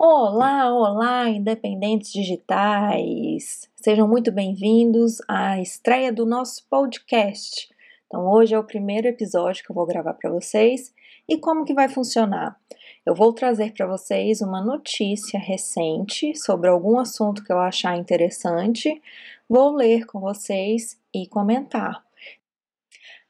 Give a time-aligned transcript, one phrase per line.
[0.00, 3.68] Olá, olá, independentes digitais!
[3.74, 7.68] Sejam muito bem-vindos à estreia do nosso podcast.
[8.06, 10.94] Então, hoje é o primeiro episódio que eu vou gravar para vocês
[11.28, 12.56] e como que vai funcionar?
[13.04, 19.02] Eu vou trazer para vocês uma notícia recente sobre algum assunto que eu achar interessante,
[19.48, 22.04] vou ler com vocês e comentar.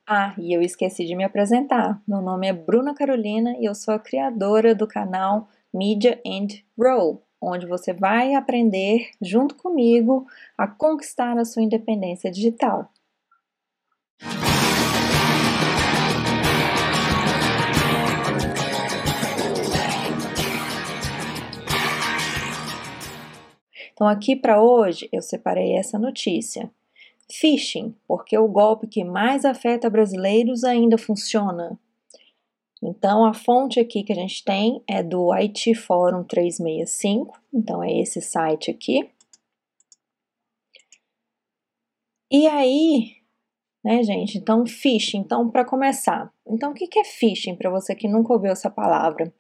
[0.07, 1.99] Ah, e eu esqueci de me apresentar.
[2.07, 7.23] Meu nome é Bruna Carolina e eu sou a criadora do canal Media and Grow,
[7.41, 12.91] onde você vai aprender junto comigo a conquistar a sua independência digital.
[23.99, 26.71] Então, aqui para hoje eu separei essa notícia.
[27.29, 31.77] Phishing, porque o golpe que mais afeta brasileiros ainda funciona.
[32.83, 37.93] Então, a fonte aqui que a gente tem é do IT Forum 365, então é
[38.01, 39.11] esse site aqui.
[42.31, 43.17] E aí,
[43.85, 44.39] né, gente?
[44.39, 45.19] Então, phishing.
[45.19, 49.33] Então, para começar, então o que é phishing para você que nunca ouviu essa palavra?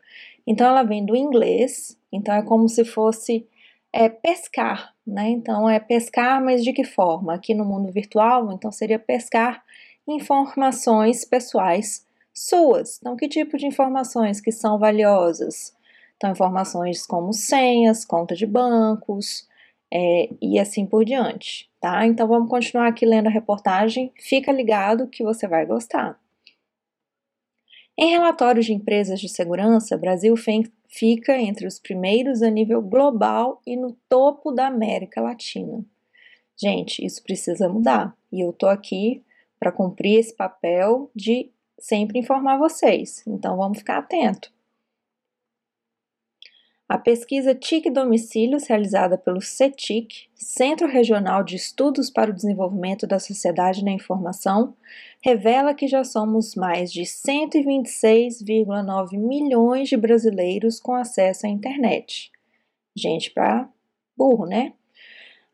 [0.46, 1.98] Então, ela vem do inglês.
[2.10, 3.46] Então, é como se fosse
[3.92, 5.28] é, pescar, né?
[5.30, 7.34] Então, é pescar, mas de que forma?
[7.34, 9.62] Aqui no mundo virtual, então seria pescar
[10.06, 12.07] informações pessoais
[12.46, 12.98] suas.
[12.98, 15.74] Então, que tipo de informações que são valiosas?
[16.16, 19.46] Então, informações como senhas, conta de bancos
[19.92, 22.06] é, e assim por diante, tá?
[22.06, 24.12] Então, vamos continuar aqui lendo a reportagem.
[24.18, 26.18] Fica ligado que você vai gostar.
[27.96, 30.34] Em relatórios de empresas de segurança, Brasil
[30.88, 35.84] fica entre os primeiros a nível global e no topo da América Latina.
[36.56, 39.22] Gente, isso precisa mudar e eu tô aqui
[39.58, 43.22] para cumprir esse papel de sempre informar vocês.
[43.26, 44.52] Então vamos ficar atento.
[46.88, 53.18] A pesquisa TIC Domicílios, realizada pelo CETIC, Centro Regional de Estudos para o Desenvolvimento da
[53.18, 54.74] Sociedade na Informação,
[55.22, 62.32] revela que já somos mais de 126,9 milhões de brasileiros com acesso à internet.
[62.96, 63.68] Gente para
[64.16, 64.72] burro, né?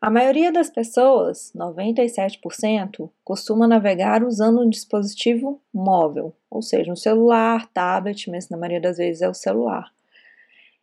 [0.05, 7.67] A maioria das pessoas, 97%, costuma navegar usando um dispositivo móvel, ou seja, um celular,
[7.73, 9.91] tablet, mas na maioria das vezes é o celular.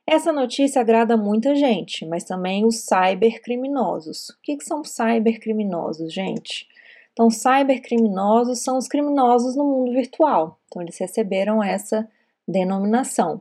[0.05, 4.31] Essa notícia agrada muita gente, mas também os cybercriminosos.
[4.31, 6.67] O que, que são cybercriminosos, gente?
[7.13, 10.59] Então, cybercriminosos são os criminosos no mundo virtual.
[10.67, 12.09] Então, eles receberam essa
[12.49, 13.41] denominação.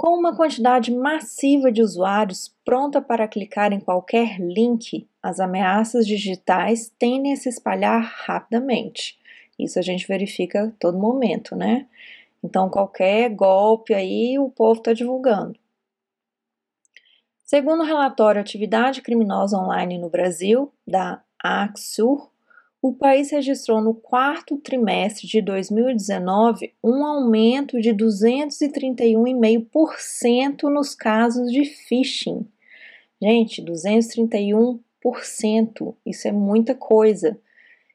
[0.00, 6.90] Com uma quantidade massiva de usuários pronta para clicar em qualquer link, as ameaças digitais
[6.98, 9.18] tendem a se espalhar rapidamente.
[9.58, 11.86] Isso a gente verifica a todo momento, né?
[12.42, 15.60] Então, qualquer golpe aí, o povo está divulgando.
[17.44, 22.30] Segundo o relatório Atividade Criminosa Online no Brasil, da AXUR,
[22.82, 31.66] o país registrou no quarto trimestre de 2019 um aumento de 231,5% nos casos de
[31.66, 32.48] phishing.
[33.22, 37.38] Gente, 231%, isso é muita coisa.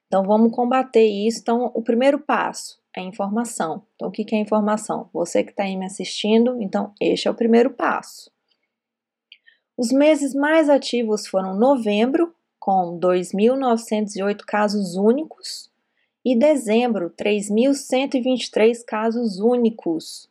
[0.06, 1.40] Então vamos combater isso.
[1.42, 3.82] Então, o primeiro passo é informação.
[3.96, 5.10] Então, o que é informação?
[5.12, 8.30] Você que está aí me assistindo, então este é o primeiro passo.
[9.76, 12.35] Os meses mais ativos foram novembro,
[12.66, 15.72] com 2.908 casos únicos,
[16.26, 20.28] e dezembro, 3.123 casos únicos,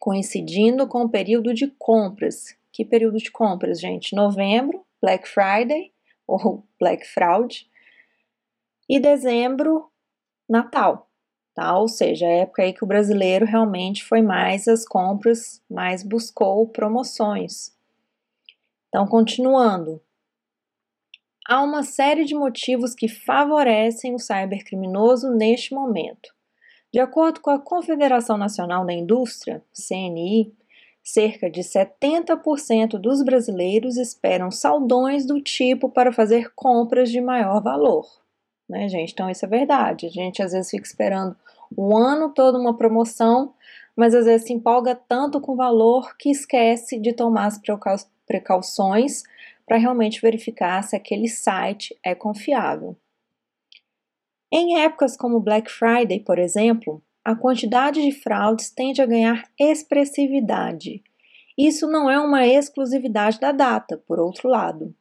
[0.00, 2.56] coincidindo com o período de compras.
[2.72, 4.16] Que período de compras, gente?
[4.16, 5.92] Novembro, Black Friday
[6.26, 7.68] ou Black Fraud,
[8.88, 9.90] e dezembro,
[10.48, 11.10] Natal
[11.54, 11.78] tá?
[11.78, 16.66] Ou seja, a época aí que o brasileiro realmente foi mais às compras, mais buscou
[16.66, 17.70] promoções.
[18.88, 20.02] Então, continuando.
[21.46, 26.32] Há uma série de motivos que favorecem o cybercriminoso neste momento.
[26.92, 30.54] De acordo com a Confederação Nacional da Indústria, CNI,
[31.02, 38.06] cerca de 70% dos brasileiros esperam saldões do tipo para fazer compras de maior valor
[38.68, 39.12] né, gente?
[39.12, 40.06] Então isso é verdade.
[40.06, 41.36] A gente às vezes fica esperando
[41.76, 43.54] o ano todo uma promoção,
[43.96, 47.60] mas às vezes se empolga tanto com o valor que esquece de tomar as
[48.26, 49.22] precauções
[49.66, 52.96] para realmente verificar se aquele site é confiável.
[54.52, 61.02] Em épocas como Black Friday, por exemplo, a quantidade de fraudes tende a ganhar expressividade.
[61.56, 64.94] Isso não é uma exclusividade da data, por outro lado.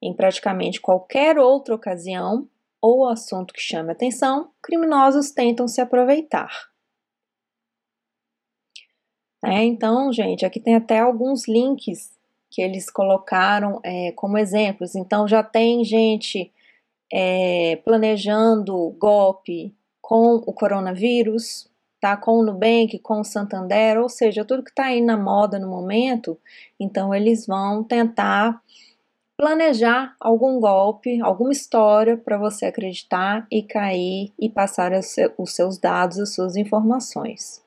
[0.00, 2.48] Em praticamente qualquer outra ocasião,
[2.80, 6.70] ou assunto que chame atenção, criminosos tentam se aproveitar.
[9.44, 12.16] É, então, gente, aqui tem até alguns links
[12.52, 14.94] que eles colocaram é, como exemplos.
[14.94, 16.52] Então, já tem gente
[17.10, 21.66] é, planejando golpe com o coronavírus,
[21.98, 22.14] tá?
[22.14, 25.66] Com o Nubank, com o Santander, ou seja, tudo que está aí na moda no
[25.66, 26.38] momento.
[26.78, 28.60] Então, eles vão tentar
[29.34, 34.92] planejar algum golpe, alguma história para você acreditar e cair e passar
[35.38, 37.62] os seus dados, as suas informações.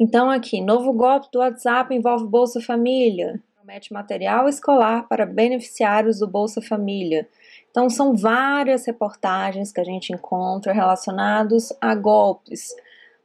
[0.00, 3.42] Então, aqui, novo golpe do WhatsApp envolve Bolsa Família.
[3.56, 7.28] Promete material escolar para beneficiários do Bolsa Família.
[7.68, 12.76] Então, são várias reportagens que a gente encontra relacionados a golpes,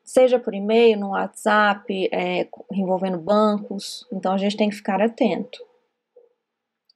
[0.04, 4.08] seja por e-mail, no WhatsApp, é, envolvendo bancos.
[4.12, 5.64] Então, a gente tem que ficar atento.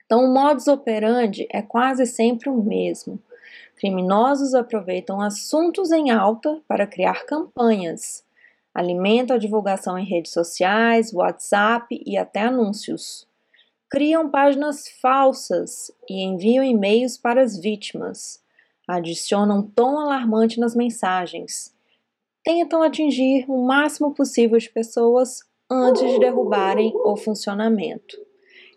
[0.07, 3.21] Então, o modus operandi é quase sempre o mesmo.
[3.75, 8.25] Criminosos aproveitam assuntos em alta para criar campanhas
[8.77, 13.27] alimentam a divulgação em redes sociais, WhatsApp e até anúncios.
[13.89, 18.39] Criam páginas falsas e enviam e-mails para as vítimas.
[18.87, 21.73] Adicionam tom alarmante nas mensagens.
[22.43, 28.15] Tentam atingir o máximo possível de pessoas antes de derrubarem o funcionamento.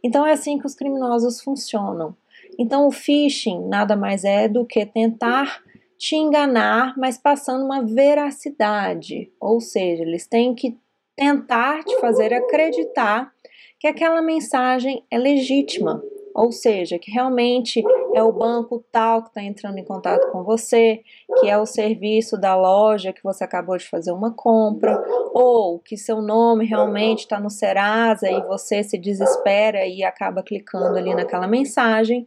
[0.02, 2.16] Então é assim que os criminosos funcionam.
[2.58, 5.62] Então o phishing nada mais é do que tentar
[6.00, 9.30] te enganar, mas passando uma veracidade.
[9.38, 10.78] Ou seja, eles têm que
[11.14, 13.30] tentar te fazer acreditar
[13.78, 16.02] que aquela mensagem é legítima,
[16.34, 21.02] ou seja, que realmente é o banco tal que está entrando em contato com você,
[21.38, 25.02] que é o serviço da loja que você acabou de fazer uma compra,
[25.34, 30.96] ou que seu nome realmente está no Serasa e você se desespera e acaba clicando
[30.96, 32.26] ali naquela mensagem.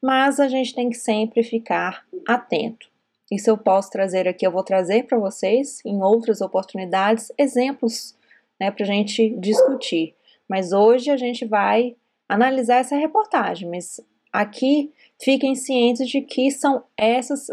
[0.00, 2.87] Mas a gente tem que sempre ficar atento.
[3.30, 8.16] Isso eu posso trazer aqui, eu vou trazer para vocês em outras oportunidades exemplos
[8.58, 10.14] né, para a gente discutir.
[10.48, 11.94] Mas hoje a gente vai
[12.28, 14.00] analisar essa reportagem, mas
[14.32, 17.48] aqui fiquem cientes de que são esses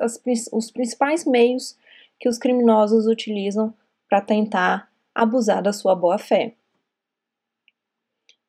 [0.51, 1.77] os principais meios
[2.19, 3.73] que os criminosos utilizam
[4.09, 6.53] para tentar abusar da sua boa fé.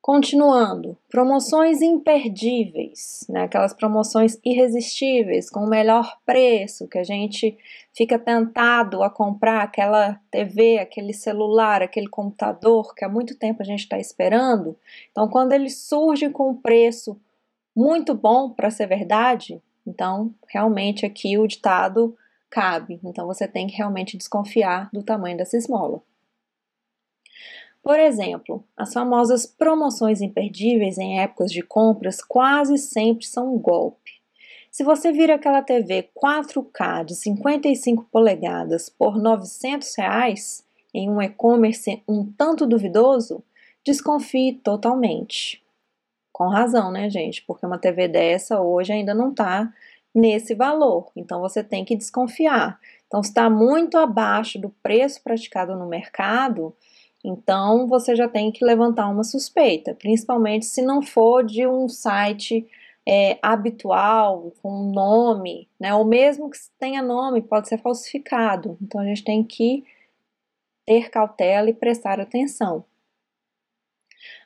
[0.06, 3.42] Continuando, promoções imperdíveis, né?
[3.42, 7.58] aquelas promoções irresistíveis, com o melhor preço, que a gente
[7.92, 13.64] fica tentado a comprar aquela TV, aquele celular, aquele computador que há muito tempo a
[13.64, 14.78] gente está esperando.
[15.10, 17.20] Então, quando ele surge com um preço
[17.74, 22.16] muito bom para ser verdade, então realmente aqui o ditado
[22.48, 23.00] cabe.
[23.02, 26.00] Então, você tem que realmente desconfiar do tamanho dessa esmola.
[27.86, 34.10] Por exemplo, as famosas promoções imperdíveis em épocas de compras quase sempre são um golpe.
[34.72, 42.02] Se você vir aquela TV 4K de 55 polegadas por 900 reais, em um e-commerce
[42.08, 43.40] um tanto duvidoso,
[43.84, 45.62] desconfie totalmente.
[46.32, 47.40] Com razão, né, gente?
[47.42, 49.72] Porque uma TV dessa hoje ainda não está
[50.12, 52.80] nesse valor, então você tem que desconfiar.
[53.06, 56.74] Então, está muito abaixo do preço praticado no mercado,
[57.28, 62.66] então você já tem que levantar uma suspeita, principalmente se não for de um site
[63.06, 65.94] é, habitual, com nome, né?
[65.94, 68.76] Ou mesmo que tenha nome, pode ser falsificado.
[68.80, 69.84] Então a gente tem que
[70.86, 72.84] ter cautela e prestar atenção.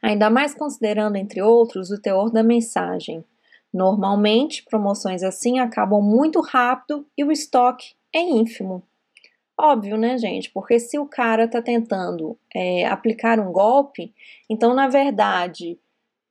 [0.03, 3.25] Ainda mais considerando, entre outros, o teor da mensagem.
[3.73, 8.83] Normalmente, promoções assim acabam muito rápido e o estoque é ínfimo.
[9.63, 10.51] Óbvio, né, gente?
[10.51, 14.15] Porque se o cara tá tentando é, aplicar um golpe,
[14.49, 15.79] então, na verdade,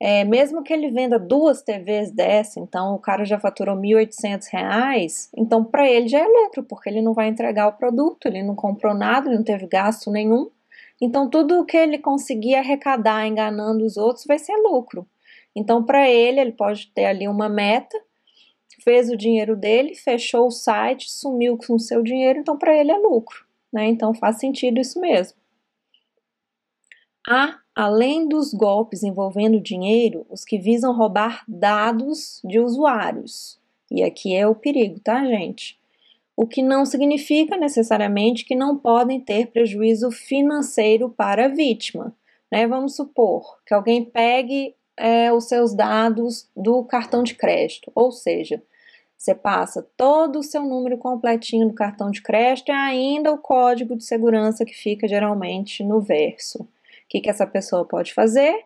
[0.02, 5.30] é, mesmo que ele venda duas TVs dessa, então o cara já faturou R$ 1.800,
[5.38, 8.56] então para ele já é lucro, porque ele não vai entregar o produto, ele não
[8.56, 10.50] comprou nada, ele não teve gasto nenhum.
[11.00, 15.08] Então, tudo que ele conseguir arrecadar enganando os outros vai ser lucro.
[15.56, 17.96] Então, para ele, ele pode ter ali uma meta
[18.84, 22.92] fez o dinheiro dele, fechou o site, sumiu com o seu dinheiro, então para ele
[22.92, 23.88] é lucro, né?
[23.88, 25.38] Então faz sentido isso mesmo.
[27.28, 33.60] Há, além dos golpes envolvendo dinheiro, os que visam roubar dados de usuários.
[33.92, 35.78] E aqui é o perigo, tá, gente?
[36.36, 42.16] O que não significa necessariamente que não podem ter prejuízo financeiro para a vítima.
[42.52, 42.66] Né?
[42.66, 48.62] Vamos supor que alguém pegue é, os seus dados do cartão de crédito, ou seja,
[49.18, 53.96] você passa todo o seu número completinho do cartão de crédito e ainda o código
[53.98, 56.64] de segurança que fica geralmente no verso.
[56.64, 56.68] O
[57.10, 58.64] que, que essa pessoa pode fazer?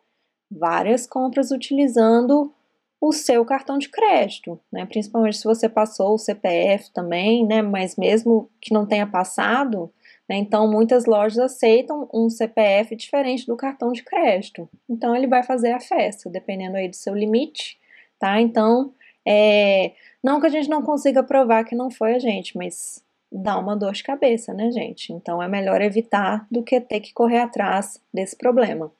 [0.51, 2.53] Várias compras utilizando
[3.01, 4.85] o seu cartão de crédito, né?
[4.85, 7.61] Principalmente se você passou o CPF também, né?
[7.61, 9.91] Mas mesmo que não tenha passado?
[10.29, 14.69] Então, muitas lojas aceitam um CPF diferente do cartão de crédito.
[14.89, 17.77] Então, ele vai fazer a festa, dependendo aí do seu limite,
[18.17, 18.39] tá?
[18.39, 18.93] Então,
[19.25, 19.91] é,
[20.23, 23.75] não que a gente não consiga provar que não foi a gente, mas dá uma
[23.75, 25.11] dor de cabeça, né, gente?
[25.11, 28.91] Então, é melhor evitar do que ter que correr atrás desse problema.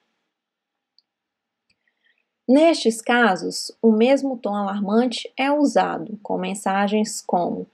[2.47, 7.65] Nestes casos, o mesmo tom alarmante é usado com mensagens como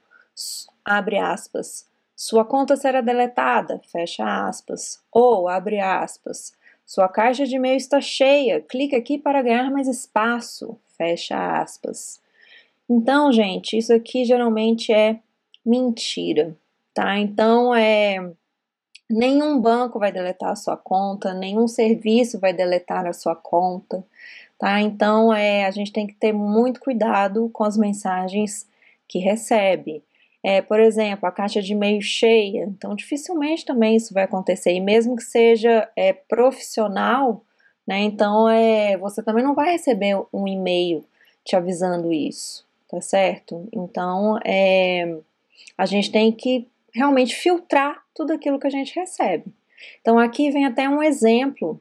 [0.84, 1.89] abre aspas,
[2.22, 6.52] sua conta será deletada, fecha aspas, ou abre aspas,
[6.84, 12.20] sua caixa de e-mail está cheia, clique aqui para ganhar mais espaço, fecha aspas.
[12.86, 15.18] Então, gente, isso aqui geralmente é
[15.64, 16.54] mentira,
[16.92, 17.18] tá?
[17.18, 18.30] Então, é
[19.08, 24.04] nenhum banco vai deletar a sua conta, nenhum serviço vai deletar a sua conta
[24.60, 24.78] tá?
[24.82, 28.68] Então, é, a gente tem que ter muito cuidado com as mensagens
[29.08, 30.04] que recebe.
[30.42, 34.80] É, por exemplo, a caixa de e-mail cheia, então dificilmente também isso vai acontecer, e
[34.80, 37.44] mesmo que seja é, profissional,
[37.86, 38.00] né?
[38.00, 41.04] Então é, você também não vai receber um e-mail
[41.44, 43.68] te avisando isso, tá certo?
[43.70, 45.18] Então é,
[45.76, 49.44] a gente tem que realmente filtrar tudo aquilo que a gente recebe.
[50.00, 51.80] Então aqui vem até um exemplo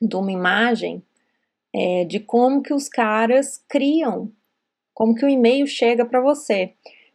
[0.00, 1.02] de uma imagem
[1.74, 4.30] é, de como que os caras criam,
[4.94, 6.72] como que o e-mail chega para você.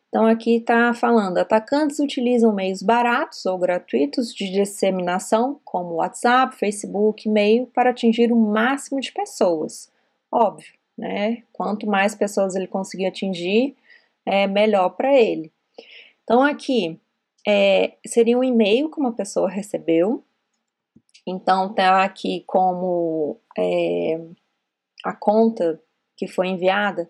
[0.10, 7.30] Então aqui está falando, atacantes utilizam meios baratos ou gratuitos de disseminação, como WhatsApp, Facebook,
[7.30, 9.92] e-mail, para atingir o máximo de pessoas.
[10.32, 11.44] Óbvio, né?
[11.54, 13.76] Quanto mais pessoas ele conseguir atingir,
[14.26, 15.52] é melhor para ele.
[16.24, 17.00] Então aqui
[17.48, 20.24] é, seria um e-mail que uma pessoa recebeu.
[21.26, 24.20] Então tá aqui como é,
[25.06, 25.80] a conta
[26.18, 27.10] que foi enviada,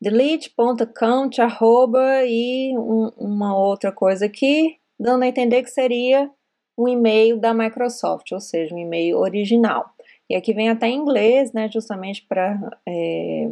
[0.00, 6.30] delete.account, arroba e um, uma outra coisa aqui, dando a entender que seria
[6.76, 9.90] um e-mail da Microsoft, ou seja, um e-mail original.
[10.28, 13.50] E aqui vem até em inglês, né, justamente para é,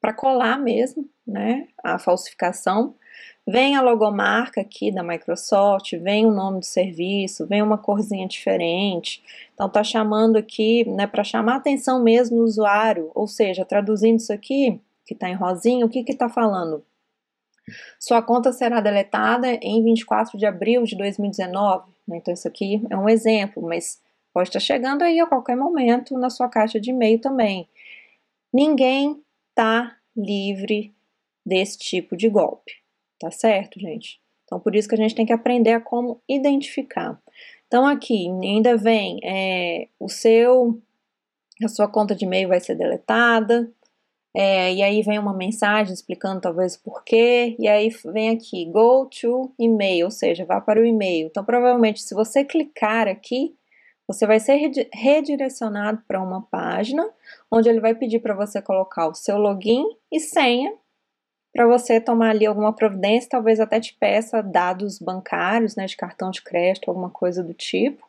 [0.00, 2.94] para colar mesmo, né, a falsificação.
[3.48, 9.22] Vem a logomarca aqui da Microsoft, vem o nome do serviço, vem uma corzinha diferente.
[9.54, 14.18] Então tá chamando aqui, né, para chamar a atenção mesmo do usuário, ou seja, traduzindo
[14.18, 16.84] isso aqui, que está em rosinha, o que que tá falando?
[17.98, 21.90] Sua conta será deletada em 24 de abril de 2019.
[22.06, 22.18] Né?
[22.18, 24.00] Então isso aqui é um exemplo, mas
[24.32, 27.68] pode estar chegando aí a qualquer momento na sua caixa de e-mail também.
[28.52, 29.20] Ninguém
[29.54, 30.94] tá livre
[31.44, 32.72] desse tipo de golpe.
[33.18, 34.20] Tá certo, gente?
[34.44, 37.20] Então, por isso que a gente tem que aprender a como identificar.
[37.66, 40.80] Então, aqui ainda vem é, o seu,
[41.62, 43.70] a sua conta de e-mail vai ser deletada,
[44.38, 49.06] é, e aí vem uma mensagem explicando talvez por quê, e aí vem aqui, go
[49.06, 51.28] to e-mail, ou seja, vá para o e-mail.
[51.28, 53.56] Então, provavelmente, se você clicar aqui,
[54.06, 54.60] você vai ser
[54.92, 57.08] redirecionado para uma página
[57.50, 60.74] onde ele vai pedir para você colocar o seu login e senha
[61.50, 66.30] para você tomar ali alguma providência, talvez até te peça dados bancários, né, de cartão
[66.30, 68.06] de crédito, alguma coisa do tipo.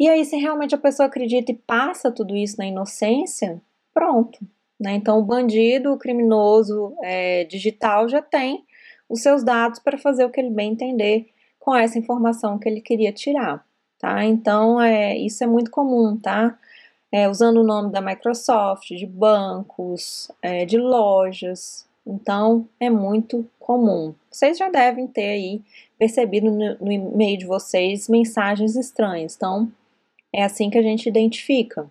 [0.00, 3.60] E aí, se realmente a pessoa acredita e passa tudo isso na inocência,
[3.92, 4.38] pronto.
[4.78, 4.94] Né?
[4.94, 8.64] Então, o bandido, o criminoso é, digital já tem
[9.08, 11.28] os seus dados para fazer o que ele bem entender
[11.58, 13.64] com essa informação que ele queria tirar,
[13.98, 14.24] tá?
[14.24, 16.58] Então, é, isso é muito comum, tá?
[17.10, 24.14] É, usando o nome da Microsoft, de bancos, é, de lojas, então, é muito comum.
[24.30, 25.62] Vocês já devem ter aí
[25.98, 29.34] percebido no, no e-mail de vocês mensagens estranhas.
[29.34, 29.72] Então,
[30.32, 31.90] é assim que a gente identifica.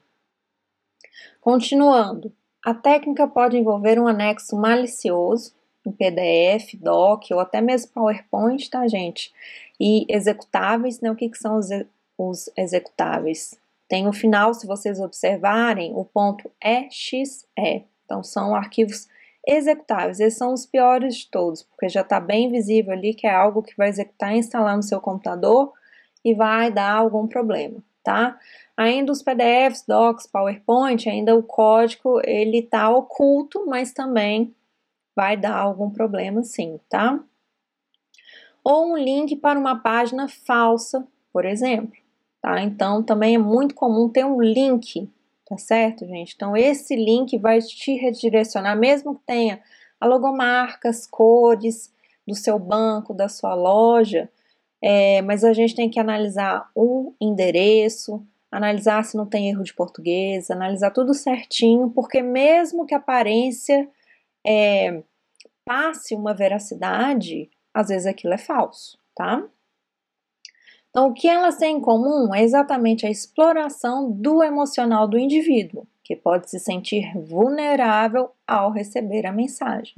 [1.42, 2.32] Continuando,
[2.66, 5.54] a técnica pode envolver um anexo malicioso,
[5.86, 9.32] em PDF, doc ou até mesmo PowerPoint, tá, gente?
[9.80, 11.12] E executáveis, né?
[11.12, 11.70] O que, que são os,
[12.18, 13.54] os executáveis?
[13.88, 17.46] Tem o final, se vocês observarem, o ponto EXE.
[18.04, 19.08] Então, são arquivos
[19.46, 20.20] executáveis.
[20.20, 23.62] Esses são os piores de todos, porque já está bem visível ali que é algo
[23.62, 25.72] que vai executar e instalar no seu computador
[26.24, 28.40] e vai dar algum problema, tá?
[28.78, 34.56] Ainda os PDFs, Docs, PowerPoint, ainda o código ele está oculto, mas também
[35.14, 37.20] vai dar algum problema sim, tá?
[38.64, 41.98] Ou um link para uma página falsa, por exemplo,
[42.42, 42.62] tá?
[42.62, 45.10] Então também é muito comum ter um link
[45.48, 46.34] Tá certo, gente?
[46.36, 49.62] Então, esse link vai te redirecionar, mesmo que tenha
[50.02, 51.94] a logomarca, as cores
[52.28, 54.28] do seu banco, da sua loja,
[54.82, 59.74] é, mas a gente tem que analisar o endereço, analisar se não tem erro de
[59.74, 63.88] português, analisar tudo certinho, porque mesmo que a aparência
[64.46, 65.02] é,
[65.66, 69.44] passe uma veracidade, às vezes aquilo é falso, tá?
[70.90, 75.86] Então, o que elas têm em comum é exatamente a exploração do emocional do indivíduo,
[76.02, 79.96] que pode se sentir vulnerável ao receber a mensagem.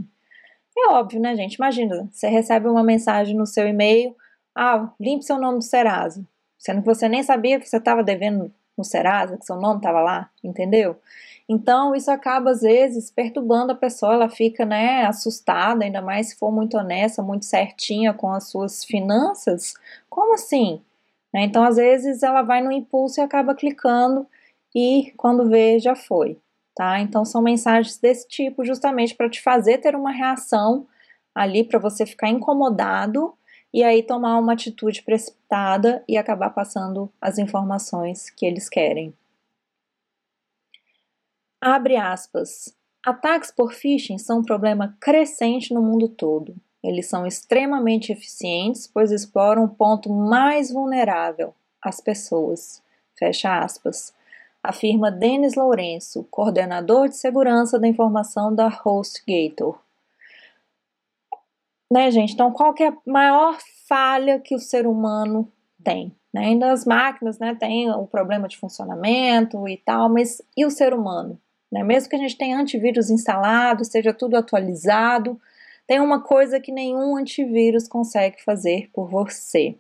[0.76, 1.56] É óbvio, né, gente?
[1.56, 4.16] Imagina, você recebe uma mensagem no seu e-mail,
[4.58, 6.26] ah, limpe seu nome do Serasa,
[6.58, 10.02] sendo que você nem sabia que você estava devendo no Serasa, que seu nome estava
[10.02, 11.00] lá, entendeu?
[11.48, 16.36] Então, isso acaba, às vezes, perturbando a pessoa, ela fica, né, assustada, ainda mais se
[16.38, 19.74] for muito honesta, muito certinha com as suas finanças.
[20.10, 20.82] Como assim?
[21.34, 21.44] Né?
[21.44, 24.28] Então, às vezes, ela vai no impulso e acaba clicando
[24.76, 26.38] e quando vê, já foi,
[26.76, 27.00] tá?
[27.00, 30.86] Então, são mensagens desse tipo, justamente para te fazer ter uma reação
[31.34, 33.34] ali, para você ficar incomodado
[33.74, 39.14] e aí tomar uma atitude precipitada e acabar passando as informações que eles querem.
[41.60, 42.76] Abre aspas.
[43.06, 46.56] Ataques por phishing são um problema crescente no mundo todo.
[46.84, 52.82] Eles são extremamente eficientes, pois exploram o ponto mais vulnerável, as pessoas.
[53.18, 54.14] Fecha aspas.
[54.62, 59.80] Afirma Denis Lourenço, coordenador de segurança da informação da HostGator.
[61.92, 62.34] Né, gente?
[62.34, 65.52] Então, qual que é a maior falha que o ser humano
[65.84, 66.14] tem?
[66.34, 66.48] Né?
[66.48, 70.94] Ainda as máquinas né, têm o problema de funcionamento e tal, mas e o ser
[70.94, 71.40] humano?
[71.72, 71.84] Né?
[71.84, 75.40] Mesmo que a gente tenha antivírus instalado, seja tudo atualizado,
[75.88, 79.78] tem uma coisa que nenhum antivírus consegue fazer por você,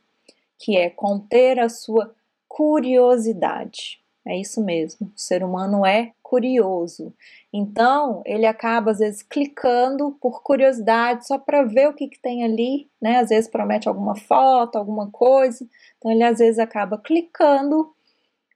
[0.57, 2.15] que é conter a sua
[2.47, 3.99] curiosidade.
[4.27, 7.13] É isso mesmo, o ser humano é curioso.
[7.53, 12.43] Então, ele acaba às vezes clicando por curiosidade, só para ver o que, que tem
[12.43, 13.19] ali, né?
[13.19, 15.65] Às vezes promete alguma foto, alguma coisa.
[15.97, 17.93] Então, ele às vezes acaba clicando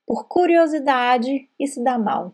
[0.05, 2.33] por curiosidade e se dá mal.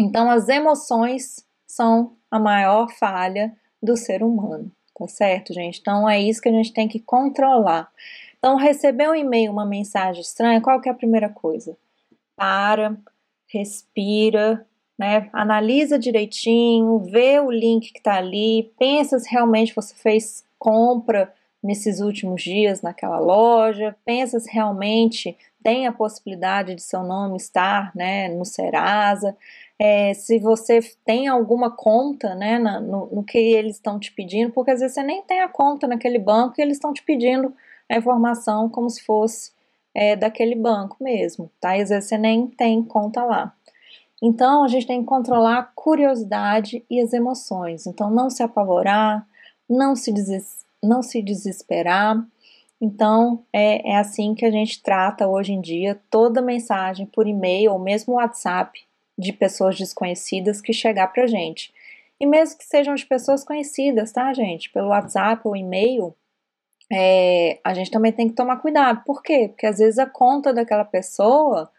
[0.00, 5.78] Então, as emoções são a maior falha do ser humano, tá certo, gente?
[5.80, 7.88] Então, é isso que a gente tem que controlar.
[8.38, 11.76] Então, receber um e-mail, uma mensagem estranha, qual que é a primeira coisa?
[12.38, 12.96] Para,
[13.46, 14.66] respira,
[14.98, 15.28] né?
[15.32, 22.00] Analisa direitinho, vê o link que está ali, pensa se realmente você fez compra nesses
[22.00, 28.28] últimos dias naquela loja, pensa se realmente tem a possibilidade de seu nome estar né,
[28.28, 29.36] no Serasa,
[29.78, 34.52] é, se você tem alguma conta né, na, no, no, que eles estão te pedindo,
[34.52, 37.54] porque às vezes você nem tem a conta naquele banco e eles estão te pedindo
[37.88, 39.52] a informação como se fosse
[39.94, 41.76] é, daquele banco mesmo, tá?
[41.76, 43.54] E às vezes você nem tem conta lá.
[44.22, 47.86] Então a gente tem que controlar a curiosidade e as emoções.
[47.86, 49.26] Então não se apavorar,
[49.68, 52.24] não se, des não se desesperar.
[52.80, 57.72] Então é, é assim que a gente trata hoje em dia toda mensagem por e-mail
[57.72, 58.80] ou mesmo WhatsApp
[59.16, 61.72] de pessoas desconhecidas que chegar pra gente.
[62.20, 64.70] E mesmo que sejam de pessoas conhecidas, tá, gente?
[64.70, 66.14] Pelo WhatsApp ou e-mail,
[66.90, 69.02] é, a gente também tem que tomar cuidado.
[69.04, 69.48] Por quê?
[69.48, 71.70] Porque às vezes a conta daquela pessoa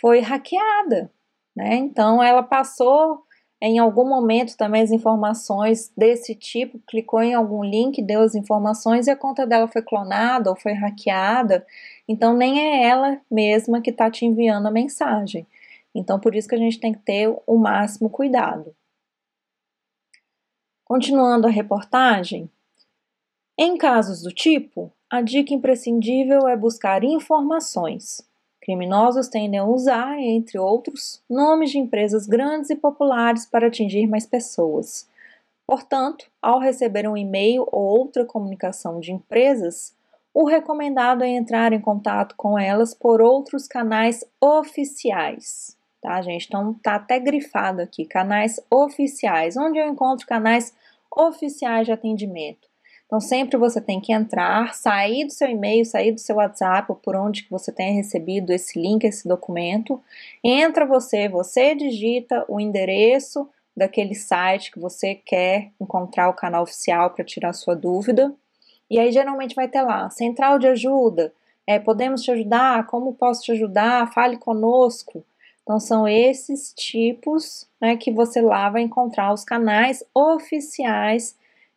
[0.00, 1.10] foi hackeada,
[1.56, 1.76] né?
[1.76, 3.24] Então ela passou
[3.60, 9.06] em algum momento também as informações desse tipo, clicou em algum link, deu as informações
[9.06, 11.66] e a conta dela foi clonada ou foi hackeada.
[12.06, 15.46] Então nem é ela mesma que está te enviando a mensagem.
[15.94, 18.74] Então, por isso que a gente tem que ter o máximo cuidado.
[20.84, 22.50] Continuando a reportagem,
[23.58, 28.20] em casos do tipo, a dica imprescindível é buscar informações.
[28.60, 34.26] Criminosos tendem a usar, entre outros, nomes de empresas grandes e populares para atingir mais
[34.26, 35.08] pessoas.
[35.66, 39.94] Portanto, ao receber um e-mail ou outra comunicação de empresas,
[40.32, 46.44] o recomendado é entrar em contato com elas por outros canais oficiais tá, gente?
[46.46, 50.76] Então tá até grifado aqui, canais oficiais, onde eu encontro canais
[51.10, 52.68] oficiais de atendimento.
[53.06, 56.96] Então sempre você tem que entrar, sair do seu e-mail, sair do seu WhatsApp ou
[56.96, 60.00] por onde que você tenha recebido esse link, esse documento.
[60.42, 67.10] Entra você, você digita o endereço daquele site que você quer encontrar o canal oficial
[67.10, 68.34] para tirar sua dúvida.
[68.90, 71.32] E aí geralmente vai ter lá, central de ajuda,
[71.66, 75.24] é, podemos te ajudar, como posso te ajudar, fale conosco.
[75.62, 81.34] Então, são esses tipos né, que você lá vai encontrar os canais oficiais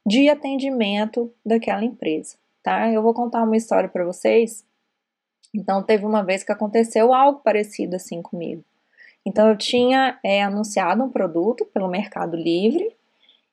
[0.07, 2.89] de atendimento daquela empresa, tá?
[2.89, 4.65] Eu vou contar uma história para vocês.
[5.53, 8.63] Então, teve uma vez que aconteceu algo parecido assim comigo.
[9.25, 12.95] Então, eu tinha é, anunciado um produto pelo Mercado Livre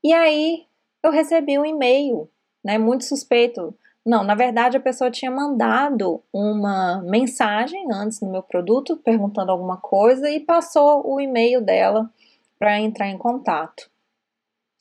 [0.02, 0.64] e aí
[1.02, 2.30] eu recebi um e-mail,
[2.62, 8.42] né, muito suspeito não, na verdade a pessoa tinha mandado uma mensagem antes no meu
[8.42, 12.10] produto perguntando alguma coisa e passou o e-mail dela
[12.58, 13.90] para entrar em contato.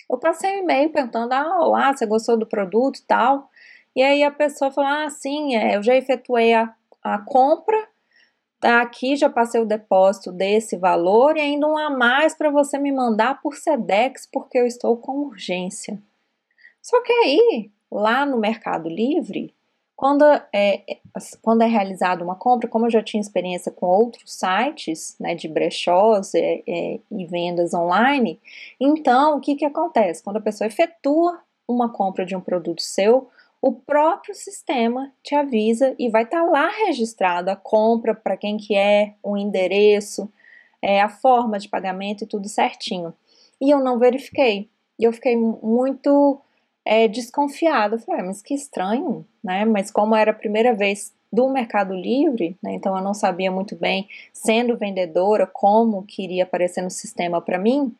[0.09, 3.49] Eu passei um e-mail perguntando: ah, olá, você gostou do produto e tal?
[3.95, 7.77] E aí a pessoa falou: ah, sim, é, eu já efetuei a, a compra,
[8.59, 12.77] tá aqui, já passei o depósito desse valor e ainda um a mais para você
[12.77, 16.01] me mandar por Sedex, porque eu estou com urgência.
[16.81, 19.53] Só que aí, lá no Mercado Livre,
[20.03, 20.97] quando é,
[21.41, 25.47] quando é realizada uma compra, como eu já tinha experiência com outros sites né, de
[25.47, 28.37] brechós é, é, e vendas online,
[28.77, 30.21] então o que, que acontece?
[30.21, 33.29] Quando a pessoa efetua uma compra de um produto seu,
[33.61, 38.57] o próprio sistema te avisa e vai estar tá lá registrado a compra para quem
[38.57, 40.29] que é, o endereço,
[40.81, 43.13] é, a forma de pagamento e tudo certinho.
[43.61, 44.69] E eu não verifiquei.
[44.99, 46.41] E eu fiquei muito
[46.85, 47.97] é, desconfiada.
[47.97, 49.65] Falei, ah, mas que estranho, né?
[49.65, 53.75] Mas como era a primeira vez do Mercado Livre, né, então eu não sabia muito
[53.75, 57.91] bem, sendo vendedora, como que iria aparecer no sistema para mim,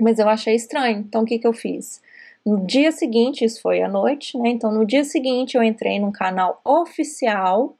[0.00, 0.98] mas eu achei estranho.
[0.98, 2.02] Então o que, que eu fiz?
[2.44, 4.48] No dia seguinte, isso foi à noite, né?
[4.48, 7.76] Então no dia seguinte eu entrei num canal oficial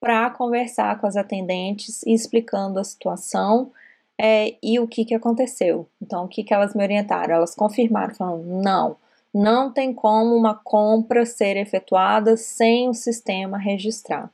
[0.00, 3.70] para conversar com as atendentes explicando a situação
[4.18, 5.86] é, e o que, que aconteceu.
[6.00, 7.34] Então, o que, que elas me orientaram?
[7.34, 8.96] Elas confirmaram, falando, não,
[9.34, 14.30] não tem como uma compra ser efetuada sem o sistema registrar.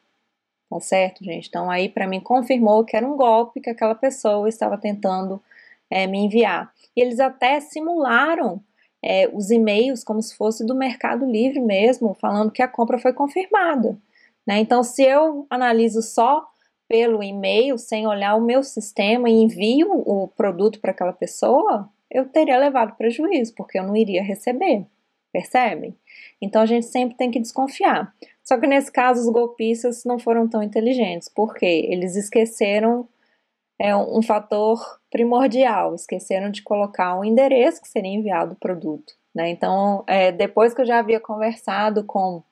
[0.70, 1.48] Tá certo, gente?
[1.48, 5.42] Então, aí para mim confirmou que era um golpe que aquela pessoa estava tentando
[5.90, 6.72] é, me enviar.
[6.96, 8.62] E eles até simularam
[9.02, 13.12] é, os e-mails como se fosse do Mercado Livre mesmo, falando que a compra foi
[13.12, 13.98] confirmada.
[14.46, 14.60] Né?
[14.60, 16.46] Então, se eu analiso só
[16.88, 22.28] pelo e-mail, sem olhar o meu sistema e envio o produto para aquela pessoa, eu
[22.28, 24.86] teria levado prejuízo, porque eu não iria receber.
[25.32, 25.96] Percebem?
[26.40, 28.14] Então a gente sempre tem que desconfiar.
[28.44, 33.08] Só que nesse caso os golpistas não foram tão inteligentes, porque eles esqueceram
[33.80, 39.14] é, um fator primordial, esqueceram de colocar o endereço que seria enviado o produto.
[39.34, 39.48] Né?
[39.48, 42.42] Então, é, depois que eu já havia conversado com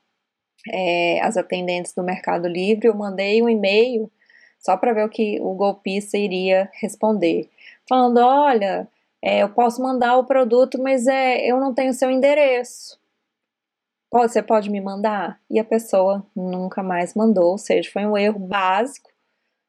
[0.73, 4.11] é, as atendentes do Mercado Livre, eu mandei um e-mail
[4.59, 7.49] só para ver o que o golpista iria responder,
[7.89, 8.89] falando: olha,
[9.23, 12.99] é, eu posso mandar o produto, mas é, eu não tenho seu endereço.
[14.13, 15.41] Você pode me mandar?
[15.49, 19.09] E a pessoa nunca mais mandou, ou seja, foi um erro básico,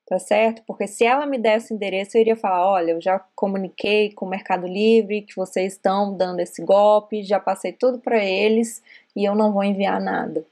[0.07, 0.63] tá certo?
[0.65, 4.25] Porque se ela me desse o endereço, eu iria falar: olha, eu já comuniquei com
[4.25, 8.81] o Mercado Livre que vocês estão dando esse golpe, já passei tudo para eles
[9.15, 10.43] e eu não vou enviar nada,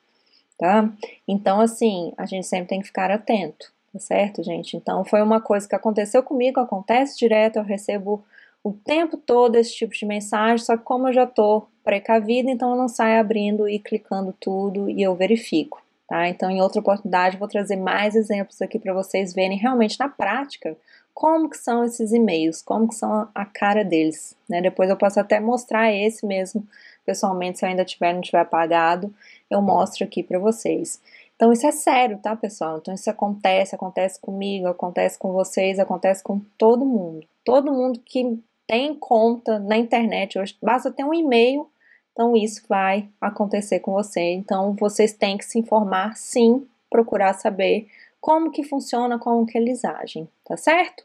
[0.58, 0.88] tá?
[1.28, 4.78] Então, assim, a gente sempre tem que ficar atento, tá certo, gente?
[4.78, 8.24] Então, foi uma coisa que aconteceu comigo, acontece direto, eu recebo
[8.64, 12.72] o tempo todo esse tipo de mensagem, só que como eu já estou precavida, então
[12.72, 16.28] eu não saio abrindo e clicando tudo e eu verifico, tá?
[16.28, 20.78] Então, em outra oportunidade, vou trazer mais exemplos aqui para vocês verem realmente na prática
[21.14, 24.62] como que são esses e-mails, como que são a cara deles, né?
[24.62, 26.66] Depois eu posso até mostrar esse mesmo
[27.06, 29.14] pessoalmente, se eu ainda tiver, não tiver apagado,
[29.50, 31.02] eu mostro aqui para vocês.
[31.36, 32.78] Então isso é sério, tá, pessoal?
[32.78, 37.26] Então isso acontece, acontece comigo, acontece com vocês, acontece com todo mundo.
[37.44, 41.68] Todo mundo que tem conta na internet hoje, basta ter um e-mail,
[42.12, 44.22] então isso vai acontecer com você.
[44.22, 47.90] Então vocês têm que se informar sim, procurar saber
[48.22, 51.04] como que funciona, como que eles agem, tá certo?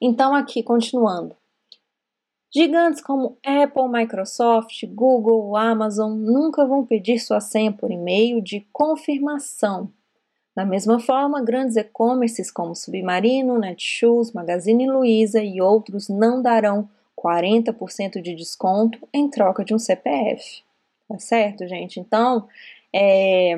[0.00, 1.34] Então aqui continuando.
[2.54, 9.92] Gigantes como Apple, Microsoft, Google, Amazon nunca vão pedir sua senha por e-mail de confirmação
[10.54, 18.20] da mesma forma, grandes e-commerces como Submarino, Netshoes, Magazine Luiza e outros não darão 40%
[18.20, 20.62] de desconto em troca de um CPF.
[21.08, 21.98] Tá certo, gente?
[21.98, 22.48] Então,
[22.94, 23.56] é,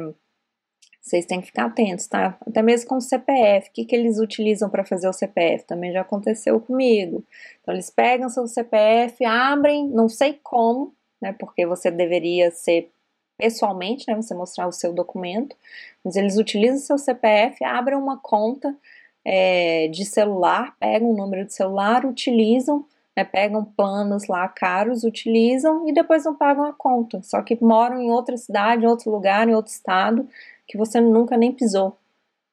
[1.00, 2.38] vocês têm que ficar atentos, tá?
[2.46, 3.68] Até mesmo com o CPF.
[3.68, 5.64] O que, que eles utilizam para fazer o CPF?
[5.64, 7.24] Também já aconteceu comigo.
[7.60, 11.34] Então, eles pegam seu CPF, abrem, não sei como, né?
[11.38, 12.90] Porque você deveria ser
[13.36, 14.14] pessoalmente, né?
[14.16, 15.56] Você mostrar o seu documento,
[16.04, 18.76] mas eles utilizam seu CPF, abrem uma conta
[19.24, 22.84] é, de celular, pegam o número de celular, utilizam,
[23.16, 27.22] né, pegam planos lá caros, utilizam e depois não pagam a conta.
[27.22, 30.28] Só que moram em outra cidade, em outro lugar, em outro estado,
[30.66, 31.96] que você nunca nem pisou,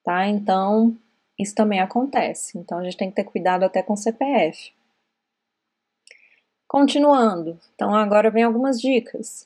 [0.04, 0.28] tá?
[0.28, 0.96] Então,
[1.38, 2.58] isso também acontece.
[2.58, 4.72] Então, a gente tem que ter cuidado até com o CPF.
[6.68, 9.46] Continuando, então agora vem algumas dicas.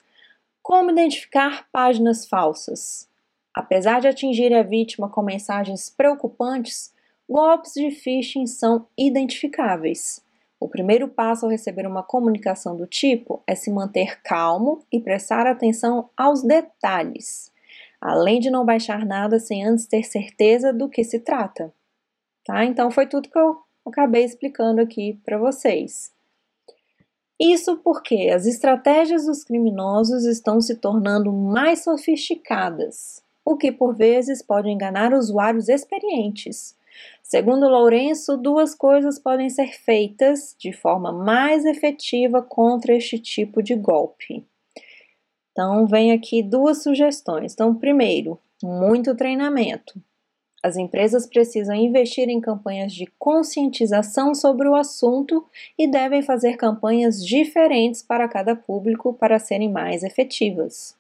[0.65, 3.08] Como identificar páginas falsas?
[3.54, 6.91] Apesar de atingir a vítima com mensagens preocupantes,
[7.30, 10.25] golpes de phishing são identificáveis.
[10.60, 15.45] O primeiro passo ao receber uma comunicação do tipo é se manter calmo e prestar
[15.45, 17.51] atenção aos detalhes,
[18.01, 21.71] além de não baixar nada sem antes ter certeza do que se trata.
[22.43, 22.65] Tá?
[22.65, 26.14] Então foi tudo que eu acabei explicando aqui para vocês.
[27.39, 33.24] Isso porque as estratégias dos criminosos estão se tornando mais sofisticadas.
[33.48, 36.76] o que por vezes pode enganar usuários experientes.
[37.21, 43.76] Segundo Lourenço, duas coisas podem ser feitas de forma mais efetiva contra este tipo de
[43.76, 44.43] golpe.
[45.52, 47.54] Então, vem aqui duas sugestões.
[47.54, 50.02] Então, primeiro, muito treinamento.
[50.65, 55.45] As empresas precisam investir em campanhas de conscientização sobre o assunto
[55.78, 60.97] e devem fazer campanhas diferentes para cada público para serem mais efetivas.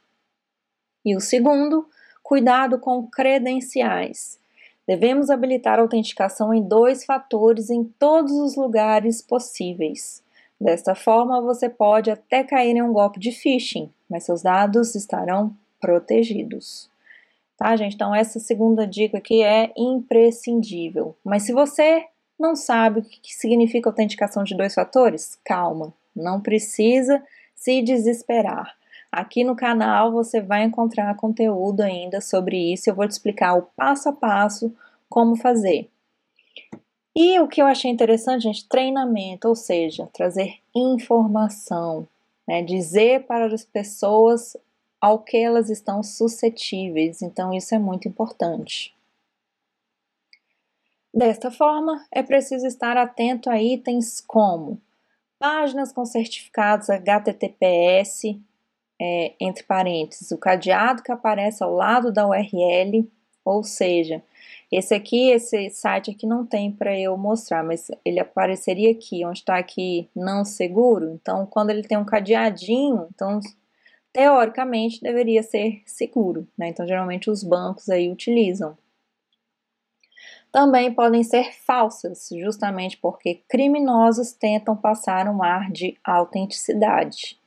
[1.03, 1.89] E o segundo,
[2.21, 4.37] cuidado com credenciais.
[4.87, 10.21] Devemos habilitar a autenticação em dois fatores em todos os lugares possíveis.
[10.61, 15.57] Desta forma, você pode até cair em um golpe de phishing, mas seus dados estarão
[15.81, 16.87] protegidos
[17.57, 17.95] tá, gente?
[17.95, 21.15] Então, essa segunda dica aqui é imprescindível.
[21.23, 22.05] Mas se você
[22.39, 27.23] não sabe o que significa autenticação de dois fatores, calma, não precisa
[27.55, 28.75] se desesperar.
[29.11, 32.89] Aqui no canal você vai encontrar conteúdo ainda sobre isso.
[32.89, 34.75] Eu vou te explicar o passo a passo
[35.09, 35.89] como fazer.
[37.15, 42.05] E o que eu achei interessante, gente, treinamento, ou seja, trazer informação,
[42.45, 42.61] né?
[42.61, 44.57] dizer para as pessoas
[45.05, 48.91] ao que elas estão suscetíveis, então isso é muito importante.
[51.13, 54.81] Desta forma, é preciso estar atento a itens como
[55.37, 58.35] páginas com certificados HTTPS,
[58.99, 63.07] é, entre parênteses, o cadeado que aparece ao lado da URL,
[63.45, 64.23] ou seja,
[64.71, 69.37] esse aqui, esse site aqui não tem para eu mostrar, mas ele apareceria aqui, onde
[69.37, 71.11] está aqui não seguro.
[71.11, 73.39] Então, quando ele tem um cadeadinho, então
[74.15, 76.69] teoricamente deveria ser seguro, né?
[76.69, 78.77] Então, geralmente os bancos aí utilizam.
[80.53, 87.37] Também podem ser falsas, justamente porque criminosos tentam passar um ar de autenticidade.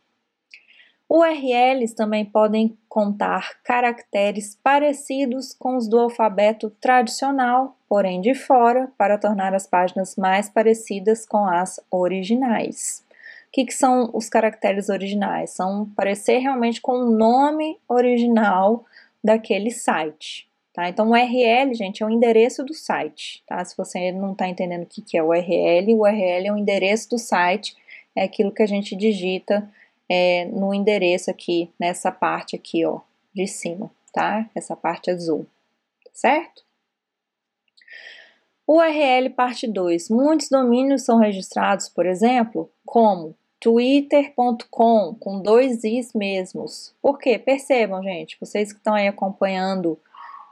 [1.09, 9.16] URLs também podem contar caracteres parecidos com os do alfabeto tradicional, porém de fora, para
[9.16, 13.08] tornar as páginas mais parecidas com as originais.
[13.48, 15.50] O que, que são os caracteres originais?
[15.50, 18.84] São parecer realmente com o nome original
[19.24, 20.46] daquele site.
[20.74, 20.88] Tá?
[20.88, 23.42] Então, o URL, gente, é o endereço do site.
[23.46, 23.64] Tá?
[23.64, 26.58] Se você não está entendendo o que, que é o URL, o URL é o
[26.58, 27.74] endereço do site,
[28.14, 29.68] é aquilo que a gente digita
[30.08, 33.00] é, no endereço aqui, nessa parte aqui, ó,
[33.34, 34.48] de cima, tá?
[34.54, 35.46] Essa parte azul,
[36.12, 36.67] certo?
[38.68, 40.11] URL parte 2.
[40.11, 46.94] Muitos domínios são registrados, por exemplo, como twitter.com, com dois i's mesmos.
[47.00, 47.38] Por quê?
[47.38, 49.98] Percebam, gente, vocês que estão aí acompanhando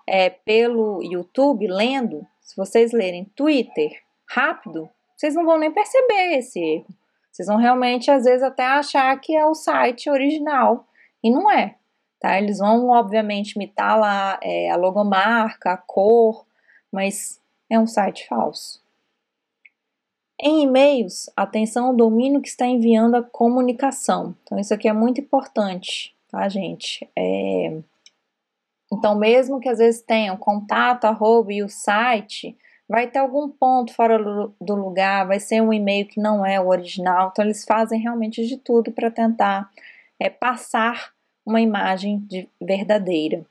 [0.06, 6.58] é, pelo YouTube, lendo, se vocês lerem Twitter rápido, vocês não vão nem perceber esse
[6.58, 6.86] erro.
[7.30, 10.86] Vocês vão realmente, às vezes, até achar que é o site original,
[11.22, 11.74] e não é.
[12.18, 12.38] Tá?
[12.38, 16.46] Eles vão, obviamente, imitar lá é, a logomarca, a cor,
[16.90, 17.38] mas
[17.70, 18.80] é um site falso.
[20.38, 24.36] Em e-mails, atenção ao domínio que está enviando a comunicação.
[24.42, 27.08] Então, isso aqui é muito importante, tá, gente?
[27.16, 27.78] É...
[28.92, 32.56] Então, mesmo que às vezes tenha o contato, arroba e o site,
[32.88, 34.18] vai ter algum ponto fora
[34.60, 37.30] do lugar, vai ser um e-mail que não é o original.
[37.32, 39.70] Então, eles fazem realmente de tudo para tentar
[40.20, 41.12] é, passar
[41.44, 43.46] uma imagem de verdadeira.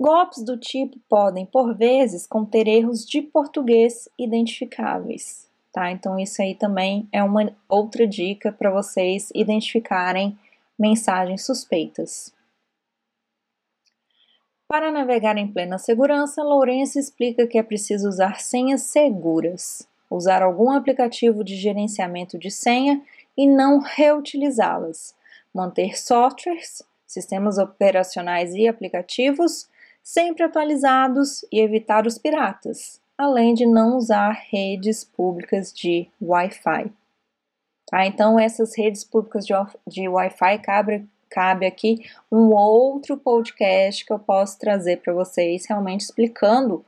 [0.00, 5.92] Golpes do tipo podem, por vezes, conter erros de português identificáveis tá?
[5.92, 10.36] Então, isso aí também é uma outra dica para vocês identificarem
[10.76, 12.32] mensagens suspeitas.
[14.66, 20.70] Para navegar em plena segurança, Lourenço explica que é preciso usar senhas seguras, usar algum
[20.70, 23.00] aplicativo de gerenciamento de senha
[23.36, 25.14] e não reutilizá-las,
[25.54, 29.68] manter softwares, sistemas operacionais e aplicativos
[30.08, 36.90] sempre atualizados e evitar os piratas, além de não usar redes públicas de Wi-Fi.
[37.84, 38.06] Tá?
[38.06, 39.52] Então, essas redes públicas de,
[39.86, 46.00] de Wi-Fi cabe, cabe aqui um outro podcast que eu posso trazer para vocês, realmente
[46.00, 46.82] explicando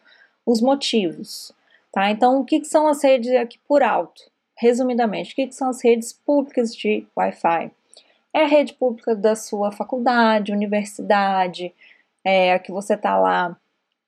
[0.47, 1.53] os motivos.
[1.93, 2.11] Tá?
[2.11, 4.23] Então, o que, que são as redes aqui por alto?
[4.57, 7.71] Resumidamente, o que, que são as redes públicas de Wi-Fi?
[8.33, 11.75] É a rede pública da sua faculdade, universidade,
[12.25, 13.57] é a que você está lá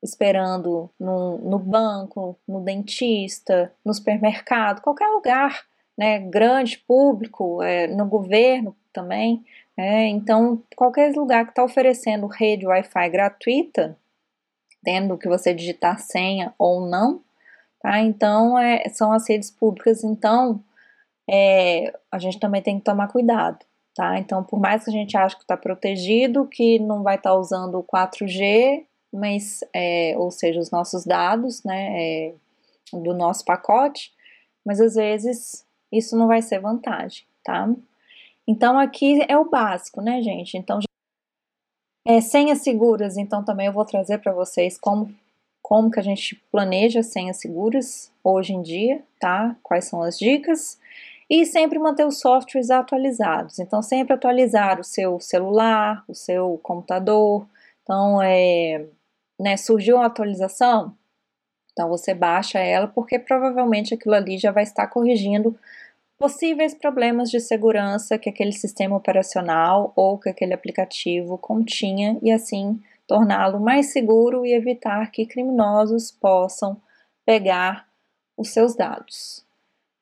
[0.02, 5.62] esperando no, no banco, no dentista, no supermercado, qualquer lugar,
[5.96, 9.44] né, grande, público, é, no governo também.
[9.76, 13.96] É, então, qualquer lugar que está oferecendo rede Wi-Fi gratuita,
[14.82, 17.22] tendo que você digitar senha ou não,
[17.80, 18.00] tá?
[18.00, 20.02] Então, é, são as redes públicas.
[20.02, 20.62] Então,
[21.28, 24.18] é, a gente também tem que tomar cuidado, tá?
[24.18, 27.36] Então, por mais que a gente ache que está protegido, que não vai estar tá
[27.36, 32.34] usando o 4G, mas, é, ou seja, os nossos dados, né, é,
[32.92, 34.12] do nosso pacote,
[34.64, 37.68] mas às vezes isso não vai ser vantagem, tá?
[38.46, 40.56] Então, aqui é o básico, né, gente?
[40.56, 40.80] Então,
[42.06, 45.14] é, senhas seguras, então também eu vou trazer para vocês como,
[45.60, 49.56] como que a gente planeja senhas seguras hoje em dia, tá?
[49.62, 50.78] Quais são as dicas
[51.32, 53.58] e sempre manter os softwares atualizados.
[53.58, 57.48] Então, sempre atualizar o seu celular, o seu computador.
[57.82, 58.84] Então, é,
[59.40, 60.94] né, surgiu uma atualização,
[61.72, 65.58] então você baixa ela porque provavelmente aquilo ali já vai estar corrigindo
[66.18, 72.78] possíveis problemas de segurança que aquele sistema operacional ou que aquele aplicativo continha e assim
[73.06, 76.76] torná-lo mais seguro e evitar que criminosos possam
[77.24, 77.88] pegar
[78.36, 79.42] os seus dados.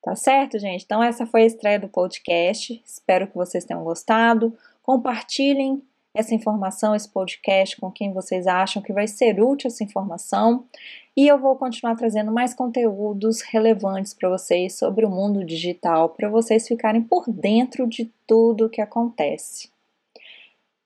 [0.02, 0.84] Tá certo, gente?
[0.84, 2.82] Então, essa foi a estreia do podcast.
[2.84, 4.56] Espero que vocês tenham gostado.
[4.82, 5.82] Compartilhem
[6.14, 10.64] essa informação, esse podcast com quem vocês acham que vai ser útil essa informação.
[11.16, 16.28] E eu vou continuar trazendo mais conteúdos relevantes para vocês sobre o mundo digital, para
[16.28, 19.70] vocês ficarem por dentro de tudo o que acontece.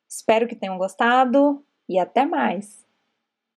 [0.09, 2.84] Espero que tenham gostado e até mais!